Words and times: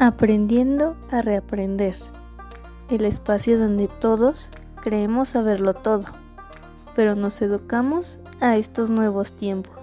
Aprendiendo 0.00 0.96
a 1.10 1.22
reaprender. 1.22 1.96
El 2.88 3.04
espacio 3.04 3.58
donde 3.58 3.88
todos 3.88 4.48
creemos 4.80 5.30
saberlo 5.30 5.74
todo, 5.74 6.04
pero 6.94 7.16
nos 7.16 7.42
educamos 7.42 8.20
a 8.38 8.56
estos 8.56 8.90
nuevos 8.90 9.32
tiempos. 9.32 9.76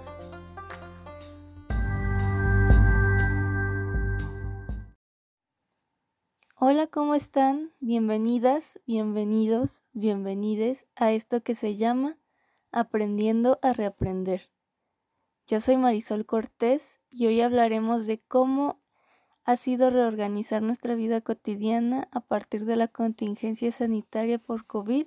Hola, 6.58 6.86
¿cómo 6.86 7.14
están? 7.14 7.74
Bienvenidas, 7.80 8.80
bienvenidos, 8.86 9.82
bienvenides 9.92 10.86
a 10.96 11.12
esto 11.12 11.42
que 11.42 11.54
se 11.54 11.76
llama 11.76 12.16
Aprendiendo 12.72 13.58
a 13.60 13.74
reaprender. 13.74 14.48
Yo 15.46 15.60
soy 15.60 15.76
Marisol 15.76 16.24
Cortés 16.24 17.00
y 17.10 17.26
hoy 17.26 17.42
hablaremos 17.42 18.06
de 18.06 18.18
cómo 18.26 18.80
ha 19.46 19.54
sido 19.54 19.90
reorganizar 19.90 20.60
nuestra 20.60 20.96
vida 20.96 21.20
cotidiana 21.20 22.08
a 22.10 22.20
partir 22.20 22.64
de 22.64 22.74
la 22.74 22.88
contingencia 22.88 23.70
sanitaria 23.70 24.40
por 24.40 24.66
COVID, 24.66 25.06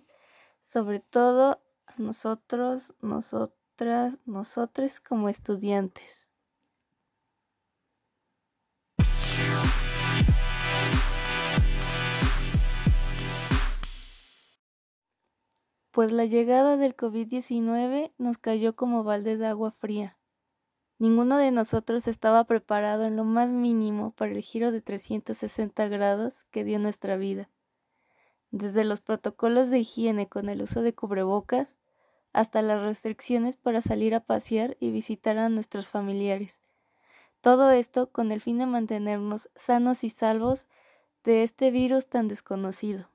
sobre 0.61 1.01
todo 1.01 1.61
nosotros, 1.97 2.95
nosotras, 3.01 4.19
nosotres 4.25 5.01
como 5.01 5.27
estudiantes. 5.27 6.29
Pues 15.91 16.13
la 16.13 16.23
llegada 16.23 16.77
del 16.77 16.95
COVID-19 16.95 18.13
nos 18.17 18.37
cayó 18.37 18.73
como 18.77 19.03
balde 19.03 19.35
de 19.35 19.47
agua 19.47 19.71
fría. 19.71 20.18
Ninguno 20.99 21.37
de 21.37 21.51
nosotros 21.51 22.09
estaba 22.09 22.43
preparado 22.43 23.05
en 23.05 23.15
lo 23.15 23.23
más 23.23 23.51
mínimo 23.51 24.11
para 24.11 24.33
el 24.33 24.41
giro 24.41 24.73
de 24.73 24.81
360 24.81 25.87
grados 25.87 26.43
que 26.51 26.65
dio 26.65 26.77
nuestra 26.77 27.15
vida. 27.15 27.49
Desde 28.51 28.83
los 28.83 28.99
protocolos 28.99 29.69
de 29.69 29.79
higiene 29.79 30.27
con 30.27 30.49
el 30.49 30.61
uso 30.61 30.81
de 30.81 30.93
cubrebocas 30.93 31.77
hasta 32.33 32.61
las 32.61 32.81
restricciones 32.81 33.55
para 33.55 33.79
salir 33.79 34.13
a 34.13 34.25
pasear 34.25 34.75
y 34.81 34.91
visitar 34.91 35.37
a 35.37 35.47
nuestros 35.47 35.87
familiares. 35.87 36.59
Todo 37.39 37.71
esto 37.71 38.11
con 38.11 38.33
el 38.33 38.41
fin 38.41 38.57
de 38.57 38.65
mantenernos 38.65 39.49
sanos 39.55 40.03
y 40.03 40.09
salvos 40.09 40.67
de 41.23 41.43
este 41.43 41.71
virus 41.71 42.07
tan 42.07 42.27
desconocido. 42.27 43.09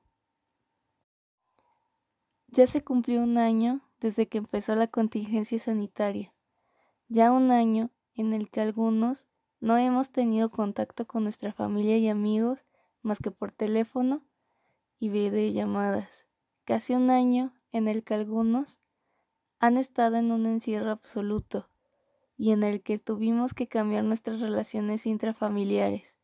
Ya 2.48 2.66
se 2.66 2.82
cumplió 2.82 3.20
un 3.20 3.36
año 3.36 3.82
desde 4.00 4.26
que 4.26 4.38
empezó 4.38 4.74
la 4.74 4.86
contingencia 4.86 5.58
sanitaria 5.58 6.33
ya 7.08 7.32
un 7.32 7.50
año 7.50 7.90
en 8.14 8.32
el 8.32 8.50
que 8.50 8.60
algunos 8.60 9.26
no 9.60 9.76
hemos 9.76 10.10
tenido 10.10 10.50
contacto 10.50 11.06
con 11.06 11.22
nuestra 11.24 11.52
familia 11.52 11.96
y 11.96 12.08
amigos 12.08 12.64
más 13.02 13.18
que 13.18 13.30
por 13.30 13.52
teléfono 13.52 14.22
y 14.98 15.08
videollamadas. 15.08 16.26
Casi 16.64 16.94
un 16.94 17.10
año 17.10 17.54
en 17.72 17.88
el 17.88 18.04
que 18.04 18.14
algunos 18.14 18.80
han 19.58 19.76
estado 19.76 20.16
en 20.16 20.32
un 20.32 20.46
encierro 20.46 20.90
absoluto 20.90 21.68
y 22.36 22.50
en 22.50 22.62
el 22.62 22.82
que 22.82 22.98
tuvimos 22.98 23.54
que 23.54 23.68
cambiar 23.68 24.04
nuestras 24.04 24.40
relaciones 24.40 25.06
intrafamiliares, 25.06 26.16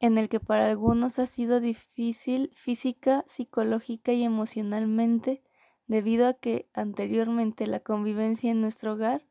en 0.00 0.18
el 0.18 0.28
que 0.28 0.40
para 0.40 0.66
algunos 0.66 1.18
ha 1.18 1.26
sido 1.26 1.60
difícil 1.60 2.50
física, 2.54 3.24
psicológica 3.26 4.12
y 4.12 4.24
emocionalmente 4.24 5.42
debido 5.86 6.26
a 6.26 6.34
que 6.34 6.68
anteriormente 6.74 7.66
la 7.66 7.80
convivencia 7.80 8.50
en 8.50 8.60
nuestro 8.60 8.94
hogar 8.94 9.24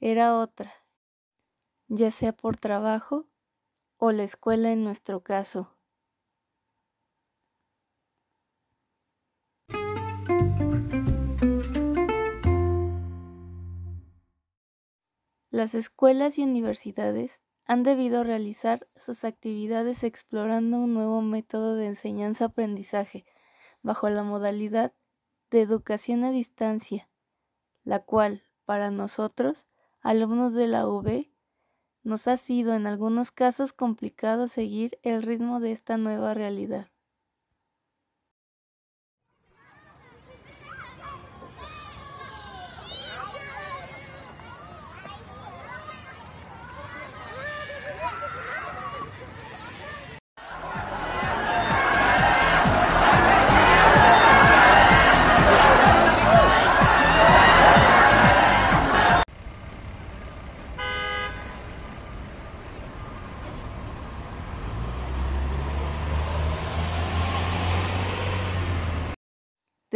era 0.00 0.38
otra, 0.38 0.72
ya 1.88 2.10
sea 2.10 2.32
por 2.32 2.56
trabajo 2.56 3.26
o 3.96 4.12
la 4.12 4.22
escuela 4.22 4.70
en 4.70 4.84
nuestro 4.84 5.22
caso. 5.22 5.74
Las 15.50 15.74
escuelas 15.74 16.38
y 16.38 16.44
universidades 16.44 17.42
han 17.64 17.82
debido 17.82 18.22
realizar 18.22 18.86
sus 18.94 19.24
actividades 19.24 20.04
explorando 20.04 20.78
un 20.78 20.94
nuevo 20.94 21.20
método 21.20 21.74
de 21.74 21.86
enseñanza-aprendizaje 21.86 23.24
bajo 23.82 24.08
la 24.08 24.22
modalidad 24.22 24.92
de 25.50 25.62
educación 25.62 26.22
a 26.22 26.30
distancia, 26.30 27.10
la 27.82 28.04
cual, 28.04 28.44
para 28.64 28.90
nosotros, 28.90 29.66
alumnos 30.08 30.54
de 30.54 30.68
la 30.68 30.88
UB, 30.88 31.30
nos 32.02 32.28
ha 32.28 32.38
sido 32.38 32.74
en 32.74 32.86
algunos 32.86 33.30
casos 33.30 33.74
complicado 33.74 34.48
seguir 34.48 34.98
el 35.02 35.22
ritmo 35.22 35.60
de 35.60 35.72
esta 35.72 35.98
nueva 35.98 36.32
realidad. 36.32 36.88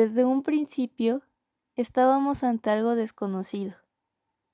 Desde 0.02 0.24
un 0.24 0.42
principio 0.42 1.22
estábamos 1.76 2.42
ante 2.42 2.70
algo 2.70 2.96
desconocido. 2.96 3.76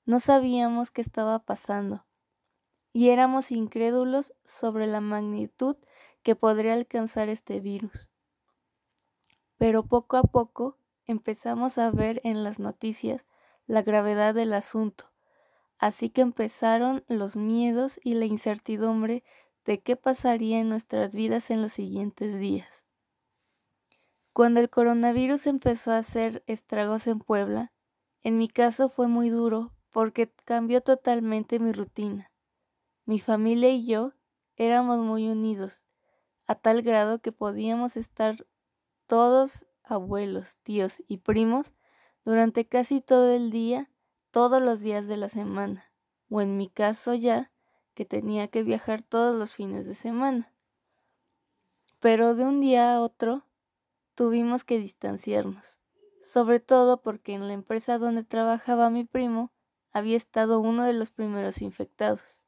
No 0.05 0.19
sabíamos 0.19 0.91
qué 0.91 1.01
estaba 1.01 1.39
pasando 1.39 2.05
y 2.93 3.09
éramos 3.09 3.51
incrédulos 3.51 4.31
sobre 4.45 4.85
la 4.85 5.01
magnitud 5.01 5.75
que 6.21 6.35
podría 6.35 6.73
alcanzar 6.73 7.29
este 7.29 7.61
virus. 7.61 8.09
Pero 9.57 9.87
poco 9.87 10.17
a 10.17 10.21
poco 10.21 10.77
empezamos 11.07 11.79
a 11.79 11.89
ver 11.89 12.21
en 12.23 12.43
las 12.43 12.59
noticias 12.59 13.25
la 13.65 13.81
gravedad 13.81 14.35
del 14.35 14.53
asunto, 14.53 15.05
así 15.79 16.11
que 16.11 16.21
empezaron 16.21 17.03
los 17.07 17.37
miedos 17.37 17.99
y 18.03 18.13
la 18.13 18.25
incertidumbre 18.25 19.23
de 19.65 19.81
qué 19.81 19.95
pasaría 19.95 20.59
en 20.59 20.69
nuestras 20.69 21.15
vidas 21.15 21.49
en 21.49 21.63
los 21.63 21.73
siguientes 21.73 22.37
días. 22.37 22.85
Cuando 24.39 24.61
el 24.61 24.69
coronavirus 24.69 25.47
empezó 25.47 25.91
a 25.91 25.97
hacer 25.97 26.45
estragos 26.47 27.07
en 27.07 27.19
Puebla, 27.19 27.73
en 28.23 28.37
mi 28.37 28.47
caso 28.47 28.87
fue 28.87 29.09
muy 29.09 29.29
duro 29.29 29.73
porque 29.91 30.31
cambió 30.45 30.79
totalmente 30.79 31.59
mi 31.59 31.73
rutina. 31.73 32.31
Mi 33.03 33.19
familia 33.19 33.67
y 33.69 33.85
yo 33.85 34.13
éramos 34.55 34.99
muy 34.99 35.27
unidos, 35.27 35.83
a 36.47 36.55
tal 36.55 36.83
grado 36.83 37.19
que 37.19 37.33
podíamos 37.33 37.97
estar 37.97 38.47
todos 39.07 39.67
abuelos, 39.83 40.57
tíos 40.59 41.03
y 41.05 41.17
primos 41.17 41.73
durante 42.23 42.65
casi 42.65 43.01
todo 43.01 43.33
el 43.33 43.51
día, 43.51 43.91
todos 44.31 44.61
los 44.61 44.79
días 44.79 45.09
de 45.09 45.17
la 45.17 45.27
semana, 45.27 45.91
o 46.29 46.39
en 46.39 46.55
mi 46.55 46.69
caso 46.69 47.13
ya, 47.13 47.51
que 47.93 48.05
tenía 48.05 48.47
que 48.47 48.63
viajar 48.63 49.03
todos 49.03 49.37
los 49.37 49.53
fines 49.53 49.85
de 49.85 49.95
semana. 49.95 50.53
Pero 51.99 52.35
de 52.35 52.45
un 52.45 52.61
día 52.61 52.93
a 52.93 53.01
otro 53.01 53.43
tuvimos 54.19 54.65
que 54.65 54.77
distanciarnos, 54.77 55.77
sobre 56.21 56.59
todo 56.59 57.01
porque 57.01 57.33
en 57.33 57.47
la 57.47 57.53
empresa 57.53 57.97
donde 57.97 58.25
trabajaba 58.25 58.89
mi 58.89 59.05
primo 59.05 59.53
había 59.93 60.17
estado 60.17 60.59
uno 60.59 60.83
de 60.83 60.91
los 60.91 61.11
primeros 61.11 61.61
infectados. 61.61 62.41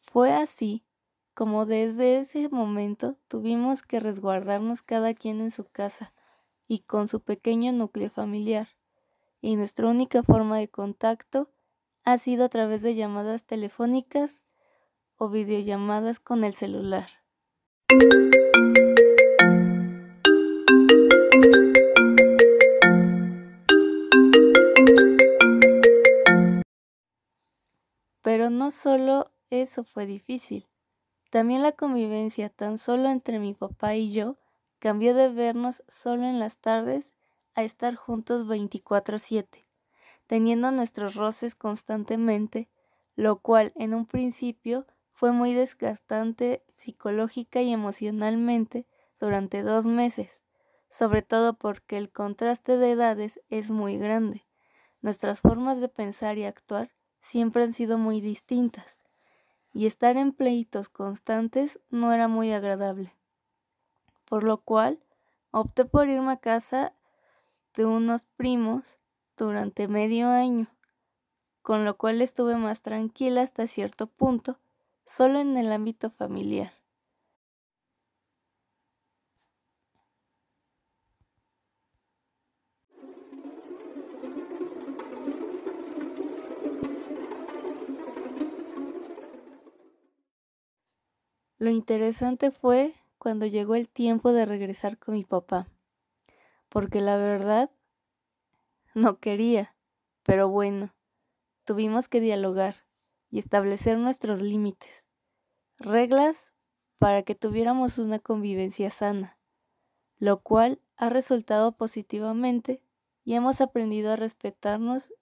Fue 0.00 0.34
así 0.34 0.84
como 1.32 1.64
desde 1.64 2.18
ese 2.18 2.50
momento 2.50 3.16
tuvimos 3.26 3.82
que 3.82 3.98
resguardarnos 3.98 4.82
cada 4.82 5.14
quien 5.14 5.40
en 5.40 5.50
su 5.50 5.64
casa 5.64 6.12
y 6.68 6.80
con 6.80 7.08
su 7.08 7.20
pequeño 7.20 7.72
núcleo 7.72 8.10
familiar, 8.10 8.68
y 9.40 9.56
nuestra 9.56 9.88
única 9.88 10.22
forma 10.22 10.58
de 10.58 10.68
contacto 10.68 11.48
ha 12.04 12.18
sido 12.18 12.44
a 12.44 12.50
través 12.50 12.82
de 12.82 12.96
llamadas 12.96 13.46
telefónicas 13.46 14.44
o 15.16 15.30
videollamadas 15.30 16.20
con 16.20 16.44
el 16.44 16.52
celular. 16.52 17.08
No 28.50 28.70
solo 28.70 29.32
eso 29.50 29.84
fue 29.84 30.06
difícil, 30.06 30.68
también 31.30 31.62
la 31.62 31.72
convivencia 31.72 32.48
tan 32.50 32.78
solo 32.78 33.10
entre 33.10 33.38
mi 33.40 33.54
papá 33.54 33.94
y 33.96 34.12
yo 34.12 34.38
cambió 34.78 35.14
de 35.14 35.30
vernos 35.30 35.82
solo 35.88 36.24
en 36.26 36.38
las 36.38 36.58
tardes 36.58 37.12
a 37.54 37.64
estar 37.64 37.96
juntos 37.96 38.46
24/7, 38.46 39.68
teniendo 40.26 40.70
nuestros 40.72 41.16
roces 41.16 41.54
constantemente, 41.54 42.70
lo 43.16 43.40
cual 43.40 43.72
en 43.76 43.94
un 43.94 44.06
principio 44.06 44.86
fue 45.12 45.32
muy 45.32 45.54
desgastante 45.54 46.64
psicológica 46.68 47.62
y 47.62 47.72
emocionalmente 47.72 48.86
durante 49.20 49.62
dos 49.62 49.86
meses, 49.86 50.42
sobre 50.88 51.22
todo 51.22 51.58
porque 51.58 51.98
el 51.98 52.10
contraste 52.12 52.76
de 52.78 52.92
edades 52.92 53.40
es 53.50 53.70
muy 53.70 53.98
grande. 53.98 54.46
Nuestras 55.02 55.40
formas 55.42 55.80
de 55.80 55.88
pensar 55.88 56.38
y 56.38 56.44
actuar 56.44 56.95
siempre 57.26 57.64
han 57.64 57.72
sido 57.72 57.98
muy 57.98 58.20
distintas, 58.20 59.00
y 59.72 59.86
estar 59.86 60.16
en 60.16 60.32
pleitos 60.32 60.88
constantes 60.88 61.80
no 61.90 62.12
era 62.12 62.28
muy 62.28 62.52
agradable. 62.52 63.12
Por 64.26 64.44
lo 64.44 64.58
cual, 64.58 65.00
opté 65.50 65.84
por 65.84 66.08
irme 66.08 66.32
a 66.32 66.36
casa 66.36 66.92
de 67.74 67.84
unos 67.84 68.26
primos 68.26 69.00
durante 69.36 69.88
medio 69.88 70.28
año, 70.28 70.68
con 71.62 71.84
lo 71.84 71.96
cual 71.96 72.22
estuve 72.22 72.54
más 72.54 72.82
tranquila 72.82 73.42
hasta 73.42 73.66
cierto 73.66 74.06
punto, 74.06 74.60
solo 75.04 75.40
en 75.40 75.56
el 75.56 75.72
ámbito 75.72 76.10
familiar. 76.10 76.74
Lo 91.58 91.70
interesante 91.70 92.50
fue 92.50 92.94
cuando 93.16 93.46
llegó 93.46 93.76
el 93.76 93.88
tiempo 93.88 94.32
de 94.32 94.44
regresar 94.44 94.98
con 94.98 95.14
mi 95.14 95.24
papá, 95.24 95.66
porque 96.68 97.00
la 97.00 97.16
verdad 97.16 97.70
no 98.94 99.20
quería, 99.20 99.74
pero 100.22 100.50
bueno, 100.50 100.94
tuvimos 101.64 102.08
que 102.08 102.20
dialogar 102.20 102.86
y 103.30 103.38
establecer 103.38 103.96
nuestros 103.96 104.42
límites, 104.42 105.06
reglas 105.78 106.52
para 106.98 107.22
que 107.22 107.34
tuviéramos 107.34 107.96
una 107.96 108.18
convivencia 108.18 108.90
sana, 108.90 109.38
lo 110.18 110.42
cual 110.42 110.82
ha 110.98 111.08
resultado 111.08 111.72
positivamente 111.72 112.82
y 113.24 113.32
hemos 113.32 113.62
aprendido 113.62 114.12
a 114.12 114.16
respetarnos 114.16 115.14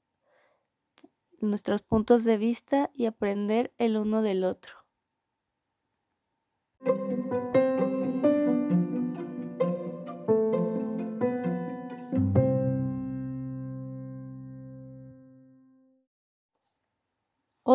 nuestros 1.41 1.83
puntos 1.83 2.25
de 2.25 2.39
vista 2.39 2.91
y 2.93 3.07
aprender 3.07 3.73
el 3.79 3.97
uno 3.97 4.21
del 4.21 4.43
otro. 4.43 4.84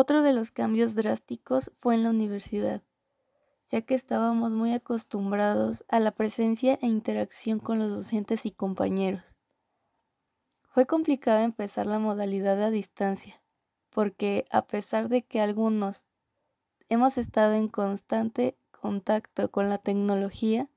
Otro 0.02 0.22
de 0.22 0.32
los 0.32 0.50
cambios 0.50 0.94
drásticos 0.94 1.70
fue 1.78 1.94
en 1.94 2.04
la 2.04 2.08
universidad, 2.08 2.80
ya 3.68 3.82
que 3.82 3.94
estábamos 3.94 4.50
muy 4.50 4.72
acostumbrados 4.72 5.84
a 5.88 6.00
la 6.00 6.12
presencia 6.12 6.78
e 6.80 6.86
interacción 6.86 7.58
con 7.58 7.78
los 7.78 7.90
docentes 7.90 8.46
y 8.46 8.50
compañeros. 8.50 9.34
Fue 10.70 10.86
complicado 10.86 11.40
empezar 11.40 11.84
la 11.84 11.98
modalidad 11.98 12.62
a 12.62 12.70
distancia, 12.70 13.42
porque 13.90 14.46
a 14.50 14.66
pesar 14.66 15.10
de 15.10 15.20
que 15.20 15.42
algunos 15.42 16.06
hemos 16.88 17.18
estado 17.18 17.52
en 17.52 17.68
constante 17.68 18.56
contacto 18.70 19.50
con 19.50 19.68
la 19.68 19.76
tecnología, 19.76 20.70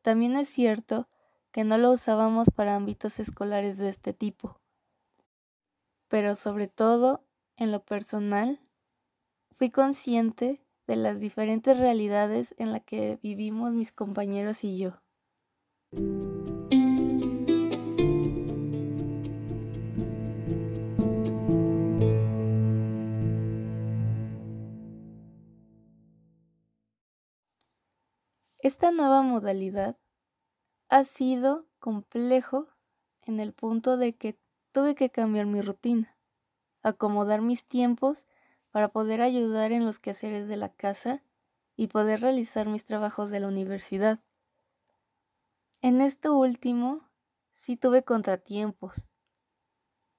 también 0.00 0.38
es 0.38 0.48
cierto 0.48 1.06
que 1.52 1.64
no 1.64 1.76
lo 1.76 1.90
usábamos 1.90 2.48
para 2.48 2.76
ámbitos 2.76 3.20
escolares 3.20 3.76
de 3.76 3.90
este 3.90 4.14
tipo. 4.14 4.58
Pero 6.08 6.34
sobre 6.34 6.66
todo, 6.66 7.26
en 7.56 7.72
lo 7.72 7.84
personal, 7.84 8.60
fui 9.52 9.70
consciente 9.70 10.60
de 10.86 10.96
las 10.96 11.20
diferentes 11.20 11.78
realidades 11.78 12.54
en 12.58 12.72
las 12.72 12.82
que 12.84 13.18
vivimos 13.22 13.72
mis 13.72 13.92
compañeros 13.92 14.64
y 14.64 14.78
yo. 14.78 15.00
Esta 28.64 28.90
nueva 28.90 29.20
modalidad 29.20 29.98
ha 30.88 31.04
sido 31.04 31.66
complejo 31.80 32.66
en 33.20 33.38
el 33.38 33.52
punto 33.52 33.98
de 33.98 34.16
que 34.16 34.38
tuve 34.72 34.94
que 34.94 35.10
cambiar 35.10 35.44
mi 35.44 35.60
rutina, 35.60 36.13
acomodar 36.84 37.42
mis 37.42 37.64
tiempos 37.64 38.26
para 38.70 38.88
poder 38.88 39.20
ayudar 39.20 39.72
en 39.72 39.84
los 39.84 39.98
quehaceres 39.98 40.46
de 40.46 40.56
la 40.56 40.68
casa 40.68 41.22
y 41.76 41.88
poder 41.88 42.20
realizar 42.20 42.68
mis 42.68 42.84
trabajos 42.84 43.30
de 43.30 43.40
la 43.40 43.48
universidad. 43.48 44.20
En 45.82 46.00
esto 46.00 46.36
último 46.36 47.00
sí 47.52 47.76
tuve 47.76 48.04
contratiempos, 48.04 49.08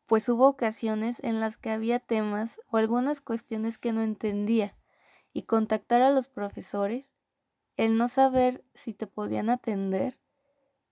pues 0.05 0.29
hubo 0.29 0.47
ocasiones 0.47 1.19
en 1.23 1.39
las 1.39 1.57
que 1.57 1.71
había 1.71 1.99
temas 1.99 2.61
o 2.69 2.77
algunas 2.77 3.21
cuestiones 3.21 3.77
que 3.77 3.91
no 3.91 4.01
entendía 4.01 4.77
y 5.33 5.43
contactar 5.43 6.01
a 6.01 6.11
los 6.11 6.27
profesores 6.27 7.11
el 7.77 7.97
no 7.97 8.07
saber 8.07 8.63
si 8.73 8.93
te 8.93 9.07
podían 9.07 9.49
atender, 9.49 10.17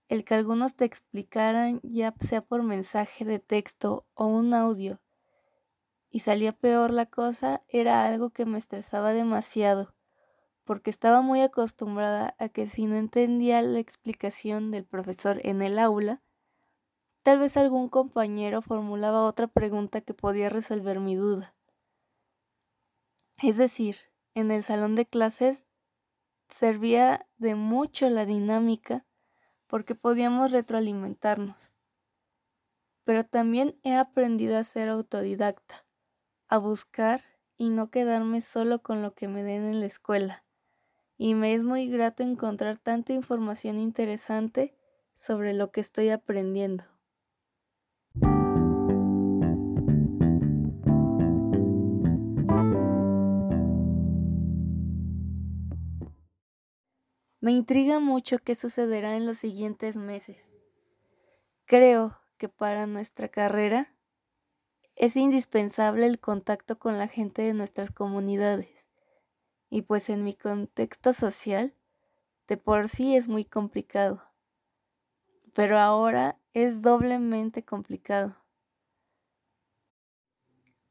el 0.08 0.24
que 0.24 0.34
algunos 0.34 0.76
te 0.76 0.84
explicaran 0.84 1.80
ya 1.82 2.14
sea 2.20 2.42
por 2.42 2.62
mensaje 2.62 3.24
de 3.24 3.38
texto 3.38 4.06
o 4.14 4.26
un 4.26 4.52
audio, 4.52 5.00
y 6.14 6.20
salía 6.20 6.52
peor 6.52 6.92
la 6.92 7.06
cosa, 7.06 7.64
era 7.66 8.06
algo 8.06 8.30
que 8.30 8.46
me 8.46 8.56
estresaba 8.56 9.12
demasiado, 9.12 9.96
porque 10.62 10.88
estaba 10.88 11.22
muy 11.22 11.40
acostumbrada 11.40 12.36
a 12.38 12.48
que 12.50 12.68
si 12.68 12.86
no 12.86 12.94
entendía 12.94 13.60
la 13.62 13.80
explicación 13.80 14.70
del 14.70 14.84
profesor 14.84 15.40
en 15.42 15.60
el 15.60 15.76
aula, 15.76 16.22
tal 17.24 17.40
vez 17.40 17.56
algún 17.56 17.88
compañero 17.88 18.62
formulaba 18.62 19.24
otra 19.24 19.48
pregunta 19.48 20.02
que 20.02 20.14
podía 20.14 20.48
resolver 20.50 21.00
mi 21.00 21.16
duda. 21.16 21.56
Es 23.42 23.56
decir, 23.56 23.96
en 24.34 24.52
el 24.52 24.62
salón 24.62 24.94
de 24.94 25.06
clases 25.06 25.66
servía 26.48 27.26
de 27.38 27.56
mucho 27.56 28.08
la 28.08 28.24
dinámica 28.24 29.04
porque 29.66 29.96
podíamos 29.96 30.52
retroalimentarnos. 30.52 31.72
Pero 33.02 33.26
también 33.26 33.80
he 33.82 33.96
aprendido 33.96 34.56
a 34.56 34.62
ser 34.62 34.88
autodidacta, 34.88 35.83
a 36.54 36.58
buscar 36.58 37.24
y 37.56 37.68
no 37.68 37.90
quedarme 37.90 38.40
solo 38.40 38.80
con 38.80 39.02
lo 39.02 39.12
que 39.12 39.26
me 39.26 39.42
den 39.42 39.64
en 39.64 39.80
la 39.80 39.86
escuela. 39.86 40.44
Y 41.18 41.34
me 41.34 41.52
es 41.54 41.64
muy 41.64 41.88
grato 41.88 42.22
encontrar 42.22 42.78
tanta 42.78 43.12
información 43.12 43.80
interesante 43.80 44.72
sobre 45.16 45.52
lo 45.52 45.72
que 45.72 45.80
estoy 45.80 46.10
aprendiendo. 46.10 46.84
Me 57.40 57.50
intriga 57.50 57.98
mucho 57.98 58.38
qué 58.38 58.54
sucederá 58.54 59.16
en 59.16 59.26
los 59.26 59.38
siguientes 59.38 59.96
meses. 59.96 60.54
Creo 61.64 62.16
que 62.38 62.48
para 62.48 62.86
nuestra 62.86 63.28
carrera 63.28 63.93
es 64.96 65.16
indispensable 65.16 66.06
el 66.06 66.20
contacto 66.20 66.78
con 66.78 66.98
la 66.98 67.08
gente 67.08 67.42
de 67.42 67.54
nuestras 67.54 67.90
comunidades. 67.90 68.88
Y 69.70 69.82
pues 69.82 70.08
en 70.08 70.22
mi 70.22 70.34
contexto 70.34 71.12
social, 71.12 71.74
de 72.46 72.56
por 72.56 72.88
sí 72.88 73.16
es 73.16 73.28
muy 73.28 73.44
complicado. 73.44 74.22
Pero 75.52 75.78
ahora 75.78 76.38
es 76.52 76.82
doblemente 76.82 77.64
complicado. 77.64 78.36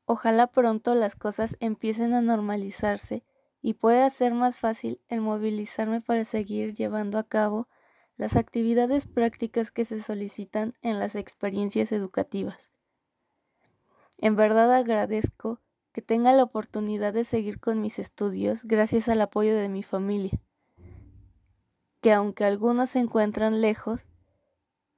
Ojalá 0.06 0.48
pronto 0.48 0.96
las 0.96 1.16
cosas 1.16 1.56
empiecen 1.62 2.14
a 2.14 2.22
normalizarse 2.22 3.24
y 3.62 3.76
puede 3.76 4.10
ser 4.10 4.34
más 4.34 4.60
fácil 4.60 5.00
el 5.08 5.22
movilizarme 5.22 6.02
para 6.02 6.26
seguir 6.26 6.74
llevando 6.74 7.18
a 7.18 7.24
cabo 7.24 7.70
las 8.18 8.36
actividades 8.36 9.08
prácticas 9.08 9.72
que 9.72 9.86
se 9.86 10.02
solicitan 10.02 10.74
en 10.82 11.00
las 11.00 11.16
experiencias 11.16 11.94
educativas. 11.94 12.73
En 14.24 14.38
verdad 14.38 14.74
agradezco 14.74 15.60
que 15.92 16.02
tenga 16.02 16.32
la 16.32 16.44
oportunidad 16.44 17.12
de 17.12 17.26
seguir 17.26 17.60
con 17.60 17.82
mis 17.82 18.00
estudios 18.00 18.64
gracias 18.64 19.10
al 19.10 19.20
apoyo 19.20 19.54
de 19.54 19.68
mi 19.68 19.84
familia, 19.84 20.40
que 22.00 22.14
aunque 22.14 22.46
algunos 22.46 22.92
se 22.92 23.00
encuentran 23.00 23.60
lejos, 23.60 24.08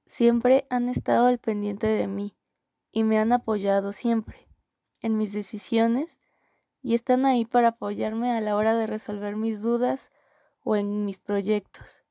siempre 0.05 0.67
han 0.69 0.89
estado 0.89 1.25
al 1.25 1.39
pendiente 1.39 1.87
de 1.87 2.05
mí 2.05 2.37
y 2.91 3.03
me 3.03 3.17
han 3.17 3.31
apoyado 3.31 3.93
siempre 3.93 4.47
en 5.01 5.17
mis 5.17 5.33
decisiones 5.33 6.19
y 6.83 6.93
están 6.93 7.25
ahí 7.25 7.45
para 7.45 7.69
apoyarme 7.69 8.29
a 8.29 8.41
la 8.41 8.55
hora 8.55 8.75
de 8.75 8.85
resolver 8.85 9.37
mis 9.37 9.63
dudas 9.63 10.11
o 10.61 10.75
en 10.75 11.03
mis 11.03 11.19
proyectos. 11.19 12.03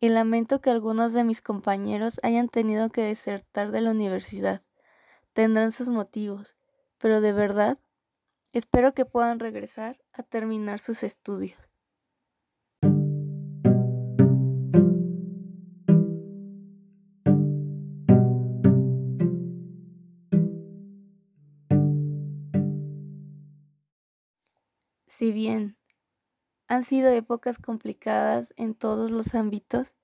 Y 0.00 0.08
lamento 0.08 0.60
que 0.60 0.70
algunos 0.70 1.12
de 1.12 1.22
mis 1.22 1.40
compañeros 1.40 2.18
hayan 2.24 2.48
tenido 2.48 2.90
que 2.90 3.02
desertar 3.02 3.70
de 3.70 3.80
la 3.80 3.92
universidad. 3.92 4.65
Tendrán 5.36 5.70
sus 5.70 5.90
motivos, 5.90 6.56
pero 6.96 7.20
de 7.20 7.34
verdad 7.34 7.76
Espero 8.56 8.94
que 8.94 9.04
puedan 9.04 9.38
regresar 9.38 9.98
a 10.14 10.22
terminar 10.22 10.80
sus 10.80 11.02
estudios. 11.02 11.58
Si 25.06 25.32
bien 25.32 25.76
han 26.66 26.82
sido 26.82 27.10
épocas 27.10 27.58
complicadas 27.58 28.54
en 28.56 28.74
todos 28.74 29.10
los 29.10 29.34
ámbitos 29.34 29.94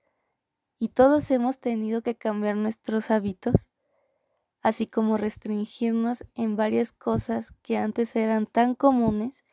y 0.78 0.88
todos 0.88 1.30
hemos 1.30 1.58
tenido 1.58 2.02
que 2.02 2.16
cambiar 2.16 2.56
nuestros 2.56 3.10
hábitos, 3.10 3.66
así 4.62 4.86
como 4.86 5.16
restringirnos 5.16 6.24
en 6.34 6.56
varias 6.56 6.92
cosas 6.92 7.52
que 7.62 7.76
antes 7.76 8.14
eran 8.16 8.46
tan 8.46 8.74
comunes, 8.74 9.44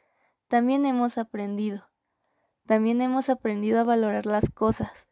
también 0.48 0.86
hemos 0.86 1.18
aprendido. 1.18 1.90
También 2.66 3.02
hemos 3.02 3.30
aprendido 3.30 3.80
a 3.80 3.84
valorar 3.84 4.28
las 4.28 4.52
cosas, 4.52 5.08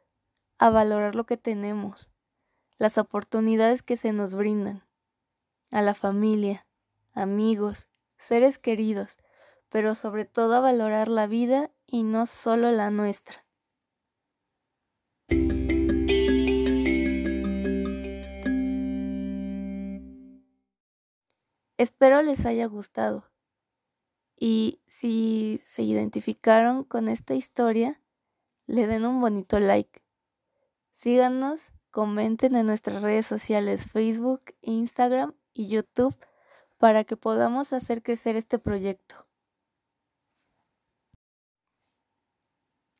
a 0.59 0.69
valorar 0.69 1.15
lo 1.15 1.25
que 1.25 1.37
tenemos, 1.37 2.09
las 2.77 2.99
oportunidades 2.99 3.81
que 3.81 3.97
se 3.97 4.13
nos 4.13 4.35
brindan, 4.35 4.83
a 5.71 5.81
la 5.81 5.95
familia, 5.95 6.67
amigos, 7.13 7.87
seres 8.17 8.59
queridos, 8.59 9.17
pero 9.69 9.95
sobre 9.95 10.25
todo 10.25 10.55
a 10.55 10.59
valorar 10.59 11.07
la 11.07 11.25
vida 11.25 11.71
y 11.87 12.03
no 12.03 12.27
solo 12.27 12.71
la 12.71 12.91
nuestra. 12.91 13.45
Espero 21.77 22.23
les 22.23 22.45
haya 22.47 22.65
gustado. 22.65 23.29
Y 24.35 24.81
si 24.87 25.59
se 25.59 25.83
identificaron 25.83 26.83
con 26.83 27.07
esta 27.07 27.35
historia, 27.35 28.01
le 28.65 28.87
den 28.87 29.05
un 29.05 29.21
bonito 29.21 29.59
like. 29.59 30.03
Síganos, 30.91 31.71
comenten 31.91 32.55
en 32.55 32.65
nuestras 32.65 33.01
redes 33.01 33.27
sociales 33.27 33.85
Facebook, 33.91 34.41
Instagram 34.61 35.35
y 35.53 35.67
YouTube 35.67 36.15
para 36.77 37.03
que 37.03 37.15
podamos 37.15 37.73
hacer 37.73 38.01
crecer 38.01 38.35
este 38.35 38.57
proyecto. 38.57 39.27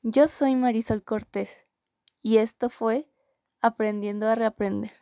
Yo 0.04 0.28
soy 0.28 0.56
Marisol 0.56 1.04
Cortés 1.04 1.62
y 2.22 2.38
esto 2.38 2.70
fue 2.70 3.12
Aprendiendo 3.60 4.28
a 4.28 4.36
Reaprender. 4.36 4.94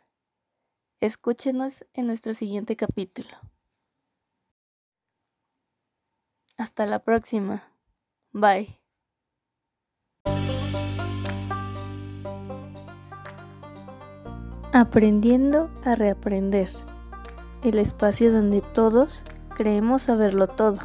Escúchenos 1.00 1.86
en 1.92 2.06
nuestro 2.06 2.32
siguiente 2.32 2.74
capítulo. 2.76 3.36
Hasta 6.56 6.86
la 6.86 7.00
próxima. 7.00 7.64
Bye. 8.32 8.80
Aprendiendo 14.72 15.70
a 15.84 15.94
reaprender. 15.94 16.70
El 17.62 17.78
espacio 17.78 18.32
donde 18.32 18.60
todos 18.60 19.24
creemos 19.54 20.02
saberlo 20.02 20.46
todo, 20.46 20.78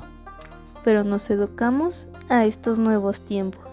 pero 0.84 1.04
nos 1.04 1.30
educamos 1.30 2.08
a 2.30 2.46
estos 2.46 2.80
nuevos 2.80 3.22
tiempos. 3.22 3.71